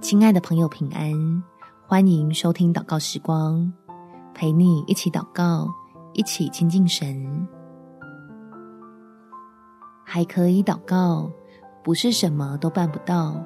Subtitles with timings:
[0.00, 1.12] 亲爱的朋友，平安！
[1.86, 3.70] 欢迎收听祷告时光，
[4.32, 5.68] 陪你一起祷告，
[6.14, 7.46] 一起亲近神。
[10.02, 11.30] 还可以祷告，
[11.84, 13.44] 不是什么都办不到。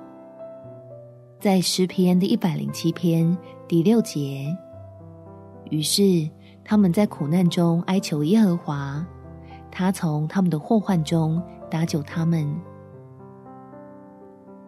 [1.41, 3.37] 在诗篇的一百零七篇
[3.67, 4.47] 第六节，
[5.71, 6.03] 于是
[6.65, 9.05] 他们在苦难中哀求耶和华，
[9.73, 12.49] 他从他们的祸患中搭救他们。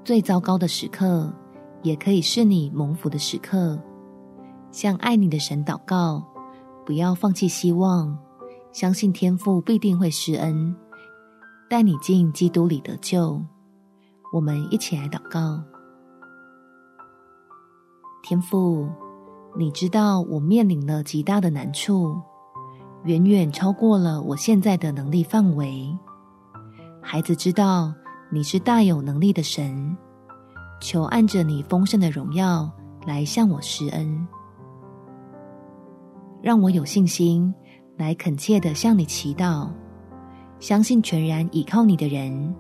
[0.05, 1.33] 最糟糕的时刻，
[1.87, 3.81] 也可以是你蒙福的时刻，
[4.73, 6.21] 向爱你的神祷告，
[6.85, 8.19] 不要放弃希望，
[8.73, 10.75] 相信天父必定会施恩，
[11.71, 13.41] 带你进基督里得救。
[14.33, 15.63] 我们一起来祷告。
[18.25, 18.89] 天父，
[19.57, 22.21] 你知道我面临了极大的难处，
[23.05, 25.97] 远远超过了我现在的能力范围。
[27.01, 27.95] 孩子知道
[28.33, 29.97] 你是大有能力的神。
[30.81, 32.71] 求按着你丰盛的荣耀
[33.07, 34.27] 来向我施恩，
[36.43, 37.53] 让我有信心
[37.97, 39.69] 来恳切地向你祈祷，
[40.61, 42.55] 相信全然倚靠你的人，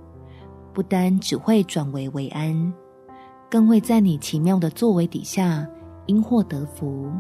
[0.72, 2.72] 不单只会转危为安，
[3.50, 5.66] 更会在你奇妙的作为底下
[6.06, 7.10] 因祸得福，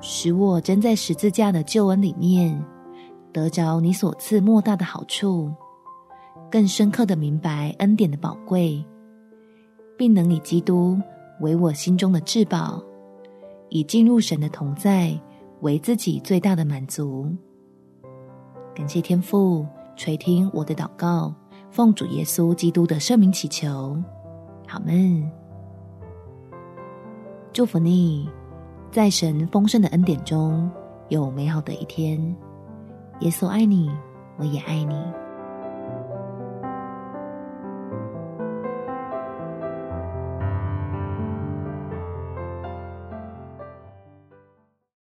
[0.00, 2.62] 使我真在十字架的救恩里面
[3.32, 5.52] 得着你所赐莫大的好处。
[6.54, 8.80] 更深刻的明白恩典的宝贵，
[9.98, 10.96] 并能以基督
[11.40, 12.80] 为我心中的至宝，
[13.70, 15.20] 以进入神的同在
[15.62, 17.28] 为自己最大的满足。
[18.72, 21.34] 感谢天父垂听我的祷告，
[21.72, 24.00] 奉主耶稣基督的圣名祈求，
[24.68, 25.28] 好们。
[27.52, 28.30] 祝福你，
[28.92, 30.70] 在神丰盛的恩典中
[31.08, 32.16] 有美好的一天。
[33.22, 33.90] 耶稣爱你，
[34.38, 34.94] 我也爱你。